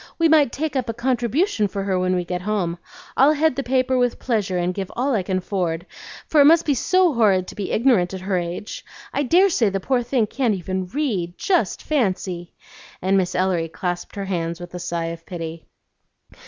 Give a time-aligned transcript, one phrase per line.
[0.17, 2.79] We might take up a contribution for her when we get home.
[3.15, 5.85] I'll head the paper with pleasure and give all I can afford,
[6.27, 8.83] for it must be so horrid to be ignorant at her age.
[9.13, 12.55] I dare say the poor thing can't even read; just fancy!"
[12.99, 15.67] and Miss Ellery clasped her hands with a sigh of pity.